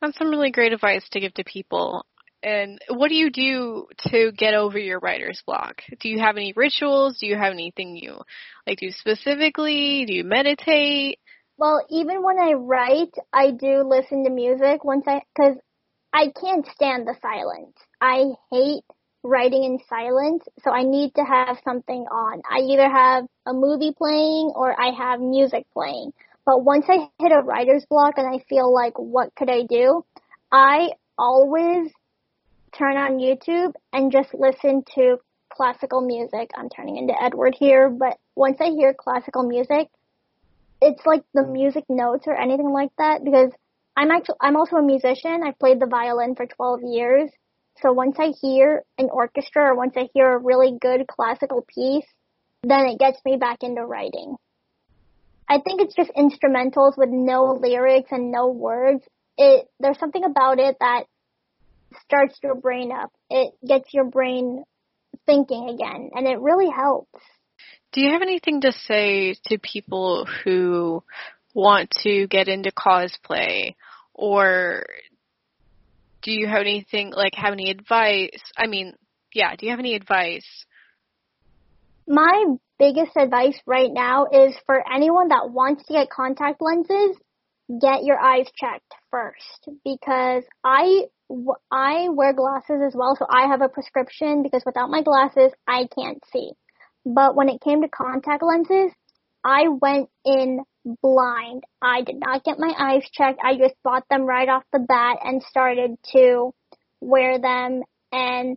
[0.00, 2.04] That's some really great advice to give to people.
[2.42, 5.82] And what do you do to get over your writer's block?
[6.00, 7.18] Do you have any rituals?
[7.20, 8.20] Do you have anything you
[8.66, 10.04] like do specifically?
[10.06, 11.20] Do you meditate?
[11.62, 15.54] Well, even when I write, I do listen to music once I, cause
[16.12, 17.76] I can't stand the silence.
[18.00, 18.82] I hate
[19.22, 22.42] writing in silence, so I need to have something on.
[22.50, 26.12] I either have a movie playing or I have music playing.
[26.44, 30.04] But once I hit a writer's block and I feel like, what could I do?
[30.50, 31.92] I always
[32.76, 36.50] turn on YouTube and just listen to classical music.
[36.56, 39.86] I'm turning into Edward here, but once I hear classical music,
[40.82, 41.52] it's like the mm.
[41.52, 43.52] music notes or anything like that because
[43.96, 45.42] I'm actually I'm also a musician.
[45.46, 47.30] I've played the violin for 12 years.
[47.80, 52.06] So once I hear an orchestra or once I hear a really good classical piece,
[52.62, 54.36] then it gets me back into writing.
[55.48, 59.04] I think it's just instrumentals with no lyrics and no words.
[59.38, 61.04] It there's something about it that
[62.04, 63.12] starts your brain up.
[63.30, 64.64] It gets your brain
[65.26, 67.20] thinking again and it really helps.
[67.92, 71.02] Do you have anything to say to people who
[71.54, 73.74] want to get into cosplay
[74.14, 74.84] or
[76.22, 78.40] do you have anything like have any advice?
[78.56, 78.94] I mean,
[79.34, 80.46] yeah, do you have any advice?
[82.06, 87.16] My biggest advice right now is for anyone that wants to get contact lenses,
[87.80, 91.04] get your eyes checked first because I
[91.70, 95.88] I wear glasses as well, so I have a prescription because without my glasses, I
[95.94, 96.52] can't see.
[97.04, 98.92] But when it came to contact lenses,
[99.44, 100.64] I went in
[101.02, 101.64] blind.
[101.80, 103.40] I did not get my eyes checked.
[103.42, 106.54] I just bought them right off the bat and started to
[107.00, 107.82] wear them.
[108.12, 108.56] And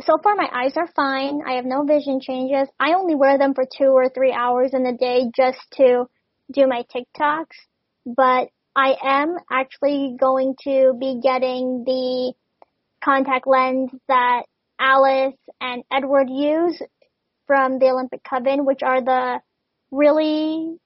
[0.00, 1.42] so far my eyes are fine.
[1.46, 2.68] I have no vision changes.
[2.78, 6.06] I only wear them for two or three hours in the day just to
[6.52, 7.56] do my TikToks.
[8.06, 12.32] But I am actually going to be getting the
[13.04, 14.44] contact lens that
[14.78, 16.80] Alice and Edward use
[17.50, 19.40] from the Olympic Coven, which are the
[19.90, 20.76] really,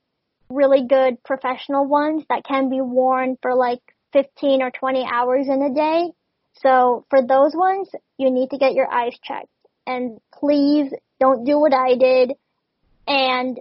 [0.49, 3.83] really good professional ones that can be worn for like
[4.15, 6.11] 15 or 20 hours in a day.
[6.63, 9.51] So for those ones, you need to get your eyes checked.
[9.87, 12.33] And please don't do what I did
[13.07, 13.61] and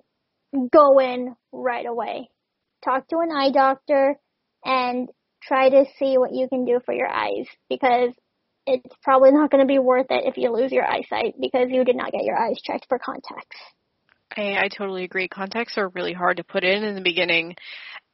[0.72, 2.30] go in right away.
[2.86, 4.16] Talk to an eye doctor
[4.64, 5.10] and
[5.42, 8.14] try to see what you can do for your eyes because
[8.66, 11.84] it's probably not going to be worth it if you lose your eyesight because you
[11.84, 13.58] did not get your eyes checked for contacts.
[14.36, 15.28] I, I totally agree.
[15.28, 17.56] Contacts are really hard to put in in the beginning,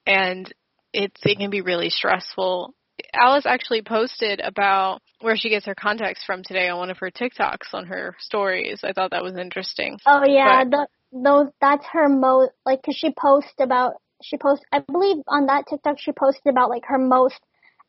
[0.05, 0.51] and
[0.93, 2.73] it's it can be really stressful.
[3.13, 7.11] Alice actually posted about where she gets her contacts from today on one of her
[7.11, 8.81] TikToks on her stories.
[8.83, 9.97] I thought that was interesting.
[10.05, 14.65] Oh yeah, but, the, those that's her most like cuz she posts about she posts
[14.71, 17.39] I believe on that TikTok she posted about like her most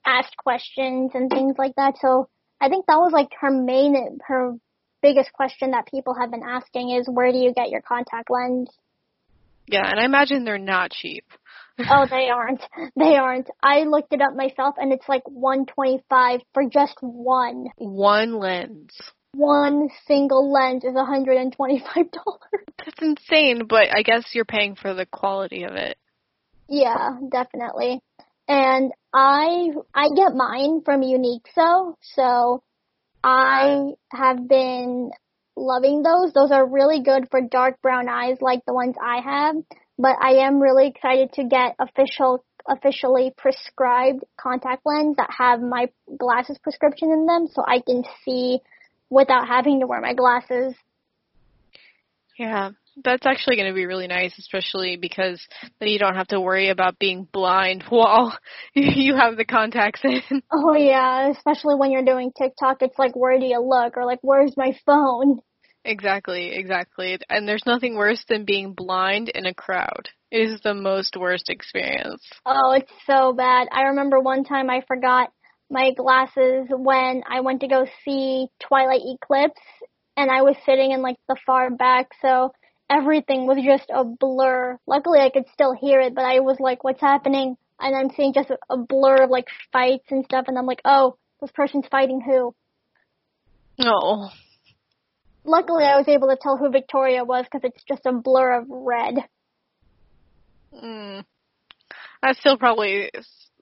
[0.06, 1.98] asked questions and things like that.
[1.98, 2.28] So
[2.60, 4.54] I think that was like her main her
[5.02, 8.68] biggest question that people have been asking is where do you get your contact lens?
[9.66, 11.24] Yeah, and I imagine they're not cheap.
[11.78, 12.62] oh, they aren't.
[12.96, 13.48] They aren't.
[13.62, 17.66] I looked it up myself and it's like 125 for just one.
[17.76, 18.90] One lens.
[19.32, 21.52] One single lens is $125.
[22.78, 25.96] That's insane, but I guess you're paying for the quality of it.
[26.68, 28.00] Yeah, definitely.
[28.50, 32.64] And I I get mine from Uniqso, so
[33.22, 35.12] I have been
[35.54, 36.32] loving those.
[36.32, 39.54] Those are really good for dark brown eyes like the ones I have,
[39.96, 45.86] but I am really excited to get official officially prescribed contact lens that have my
[46.18, 48.58] glasses prescription in them so I can see
[49.10, 50.74] without having to wear my glasses.
[52.36, 52.70] Yeah,
[53.04, 55.40] that's actually going to be really nice, especially because
[55.78, 58.36] then you don't have to worry about being blind while
[58.74, 60.42] you have the contacts in.
[60.52, 64.20] Oh yeah, especially when you're doing TikTok, it's like where do you look or like
[64.22, 65.40] where's my phone?
[65.84, 67.18] Exactly, exactly.
[67.30, 70.08] And there's nothing worse than being blind in a crowd.
[70.30, 72.22] It is the most worst experience.
[72.44, 73.68] Oh, it's so bad.
[73.72, 75.30] I remember one time I forgot
[75.70, 79.60] my glasses when I went to go see Twilight Eclipse
[80.16, 82.52] and I was sitting in like the far back, so
[82.90, 84.78] everything was just a blur.
[84.86, 87.56] Luckily, I could still hear it, but I was like, what's happening?
[87.78, 91.16] And I'm seeing just a, blur of like fights and stuff, and I'm like, oh,
[91.40, 92.54] this person's fighting who?
[93.78, 94.28] Oh.
[95.44, 98.66] Luckily, I was able to tell who Victoria was because it's just a blur of
[98.68, 99.14] red.
[100.74, 101.20] Hmm.
[102.22, 103.10] That still probably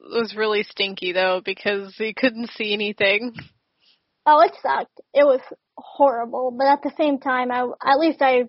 [0.01, 3.35] was really stinky though because you couldn't see anything.
[4.26, 5.01] Oh, it sucked.
[5.14, 5.41] It was
[5.76, 8.49] horrible, but at the same time, I at least I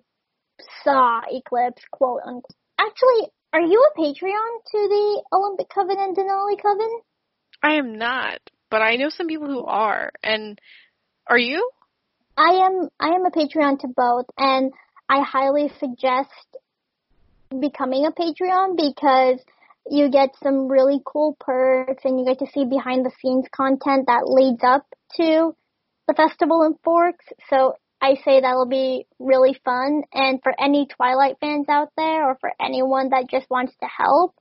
[0.84, 2.56] saw Eclipse, quote unquote.
[2.78, 7.00] Actually, are you a Patreon to the Olympic Coven and Denali Coven?
[7.62, 8.38] I am not,
[8.70, 10.12] but I know some people who are.
[10.22, 10.58] And
[11.26, 11.70] are you?
[12.36, 12.88] I am.
[12.98, 14.72] I am a Patreon to both, and
[15.08, 16.30] I highly suggest
[17.58, 19.40] becoming a Patreon because
[19.90, 24.06] you get some really cool perks and you get to see behind the scenes content
[24.06, 24.86] that leads up
[25.16, 25.54] to
[26.06, 27.24] the festival in Forks.
[27.48, 30.02] So I say that'll be really fun.
[30.12, 34.34] And for any Twilight fans out there or for anyone that just wants to help,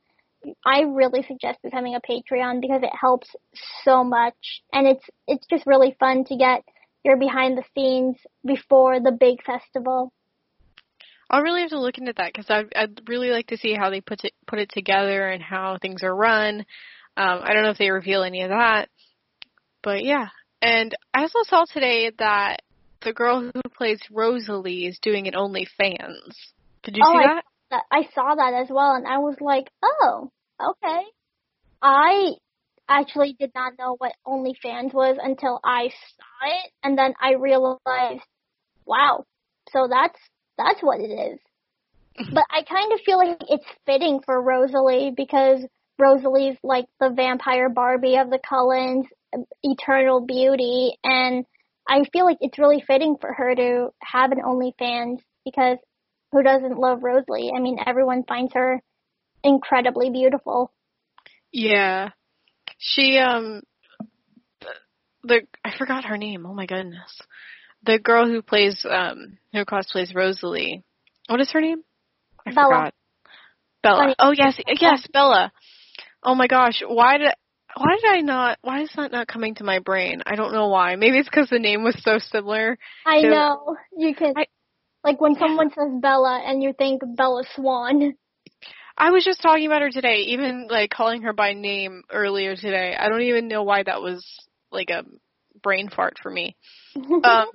[0.65, 3.27] I really suggest becoming a Patreon because it helps
[3.83, 4.35] so much.
[4.71, 6.63] And it's, it's just really fun to get
[7.03, 10.13] your behind the scenes before the big festival.
[11.29, 13.89] I'll really have to look into that because I'd, I'd really like to see how
[13.89, 16.65] they put it, put it together and how things are run.
[17.17, 18.89] Um, I don't know if they reveal any of that,
[19.83, 20.29] but yeah.
[20.61, 22.61] And I also saw today that
[23.01, 26.33] the girl who plays Rosalie is doing an OnlyFans.
[26.83, 27.41] Did you oh, see I,
[27.71, 27.83] that?
[27.91, 30.31] I saw that as well, and I was like, oh,
[30.61, 31.05] okay.
[31.81, 32.33] I
[32.87, 38.25] actually did not know what OnlyFans was until I saw it, and then I realized,
[38.85, 39.25] wow,
[39.71, 40.19] so that's
[40.57, 41.39] that's what it is.
[42.33, 45.59] but I kind of feel like it's fitting for Rosalie because
[45.97, 49.05] Rosalie's like the vampire Barbie of the Cullens,
[49.63, 51.45] eternal beauty, and
[51.89, 55.77] I feel like it's really fitting for her to have an OnlyFans because
[56.31, 57.51] who doesn't love Rosalie?
[57.55, 58.79] I mean, everyone finds her
[59.43, 60.71] incredibly beautiful.
[61.51, 62.09] Yeah.
[62.77, 63.63] She um
[65.23, 66.45] the I forgot her name.
[66.45, 67.21] Oh my goodness.
[67.83, 70.83] The girl who plays um who cosplays Rosalie.
[71.27, 71.81] What is her name?
[72.45, 72.67] I Bella.
[72.67, 72.93] forgot.
[73.81, 74.15] Bella.
[74.19, 75.51] Oh yes, yes, Bella.
[76.21, 77.33] Oh my gosh, why did
[77.79, 78.57] why did I not?
[78.61, 80.21] Why is that not coming to my brain?
[80.25, 80.97] I don't know why.
[80.97, 82.77] Maybe it's because the name was so similar.
[83.05, 84.33] I to, know you can.
[84.35, 84.47] I,
[85.03, 88.15] like when someone says Bella and you think Bella Swan.
[88.97, 92.97] I was just talking about her today, even like calling her by name earlier today.
[92.99, 94.25] I don't even know why that was
[94.71, 95.05] like a
[95.63, 96.57] brain fart for me.
[97.23, 97.47] um,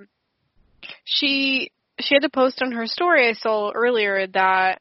[1.04, 1.70] she
[2.00, 4.80] she had to post on her story I saw earlier that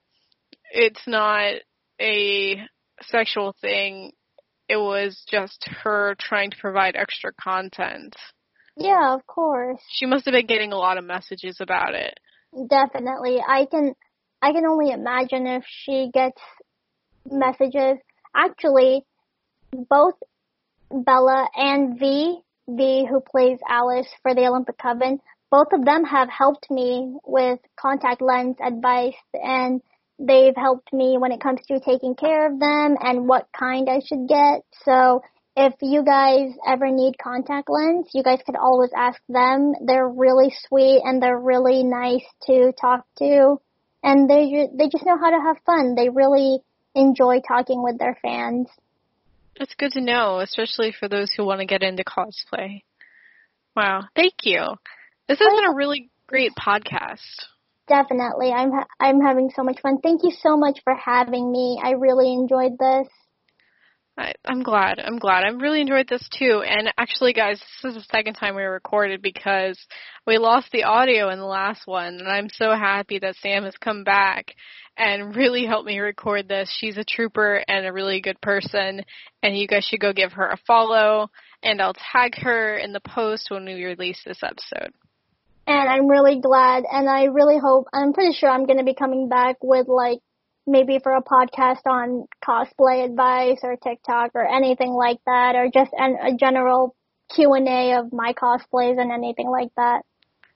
[0.71, 1.55] it's not
[1.99, 2.61] a
[3.01, 4.13] sexual thing
[4.67, 8.15] it was just her trying to provide extra content.
[8.77, 9.81] Yeah, of course.
[9.89, 12.19] She must have been getting a lot of messages about it.
[12.69, 13.39] Definitely.
[13.45, 13.93] I can
[14.41, 16.41] I can only imagine if she gets
[17.29, 17.97] messages.
[18.35, 19.05] Actually,
[19.71, 20.15] both
[20.91, 25.19] Bella and V V, who plays Alice for the Olympic Coven,
[25.51, 29.81] both of them have helped me with contact lens advice and
[30.19, 33.99] they've helped me when it comes to taking care of them and what kind I
[34.05, 34.63] should get.
[34.83, 35.23] So
[35.55, 39.73] if you guys ever need contact lens, you guys could always ask them.
[39.85, 43.59] They're really sweet and they're really nice to talk to
[44.03, 45.95] and they they just know how to have fun.
[45.95, 46.59] They really
[46.93, 48.67] enjoy talking with their fans.
[49.55, 52.81] It's good to know, especially for those who want to get into cosplay.
[53.75, 54.61] Wow, thank you.
[55.27, 57.19] This has been a really great podcast.
[57.87, 58.51] Definitely.
[58.51, 59.99] I'm ha- I'm having so much fun.
[60.01, 61.79] Thank you so much for having me.
[61.83, 63.07] I really enjoyed this.
[64.17, 64.99] I, I'm glad.
[64.99, 65.43] I'm glad.
[65.43, 66.63] I really enjoyed this too.
[66.65, 69.79] And actually, guys, this is the second time we recorded because
[70.27, 72.19] we lost the audio in the last one.
[72.19, 74.53] And I'm so happy that Sam has come back
[74.95, 76.73] and really helped me record this.
[76.77, 79.01] She's a trooper and a really good person.
[79.41, 81.31] And you guys should go give her a follow.
[81.63, 84.93] And I'll tag her in the post when we release this episode.
[85.65, 86.83] And I'm really glad.
[86.91, 90.19] And I really hope, I'm pretty sure I'm going to be coming back with like
[90.67, 95.91] maybe for a podcast on cosplay advice or TikTok or anything like that, or just
[95.93, 96.95] an, a general
[97.33, 100.03] Q and A of my cosplays and anything like that.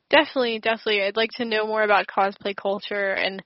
[0.09, 1.03] Definitely, definitely.
[1.03, 3.43] I'd like to know more about cosplay culture and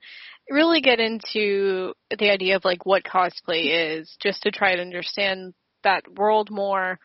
[0.48, 5.54] really get into the idea of like what cosplay is, just to try to understand
[5.82, 6.98] that world more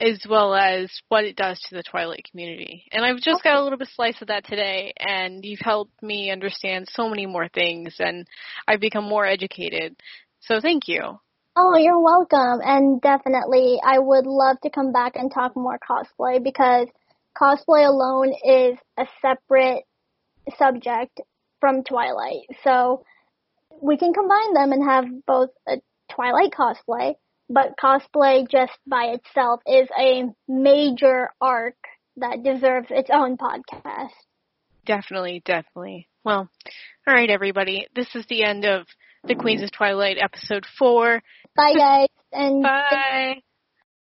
[0.00, 2.84] as well as what it does to the Twilight community.
[2.90, 6.30] And I've just got a little bit slice of that today, and you've helped me
[6.30, 8.26] understand so many more things, and
[8.66, 9.96] I've become more educated.
[10.40, 11.20] So thank you.
[11.56, 12.60] Oh, you're welcome.
[12.64, 16.88] And definitely, I would love to come back and talk more cosplay because
[17.36, 19.84] cosplay alone is a separate
[20.56, 21.20] subject
[21.60, 22.46] from Twilight.
[22.64, 23.04] So
[23.82, 25.76] we can combine them and have both a
[26.10, 27.14] Twilight cosplay
[27.50, 31.74] but cosplay just by itself is a major arc
[32.16, 34.10] that deserves its own podcast.
[34.86, 36.08] Definitely, definitely.
[36.24, 36.48] Well,
[37.06, 37.86] all right, everybody.
[37.94, 38.86] This is the end of
[39.26, 41.22] the Queens of Twilight episode four.
[41.56, 43.42] Bye, guys, and bye.